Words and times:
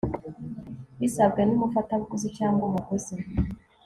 bisabwe 0.99 1.41
n 1.45 1.51
umufatabuguzi 1.55 2.27
cyangwa 2.37 2.63
umuguzi 2.69 3.15